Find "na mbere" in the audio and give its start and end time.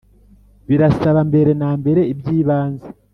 1.61-2.01